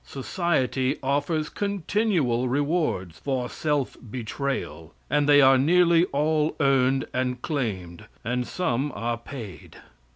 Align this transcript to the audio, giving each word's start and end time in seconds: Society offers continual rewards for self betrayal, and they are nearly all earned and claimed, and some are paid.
Society 0.03 0.97
offers 1.03 1.47
continual 1.47 2.49
rewards 2.49 3.19
for 3.19 3.47
self 3.47 3.95
betrayal, 4.09 4.95
and 5.11 5.29
they 5.29 5.41
are 5.41 5.59
nearly 5.59 6.05
all 6.05 6.55
earned 6.59 7.05
and 7.13 7.39
claimed, 7.43 8.05
and 8.25 8.47
some 8.47 8.91
are 8.95 9.15
paid. 9.19 9.77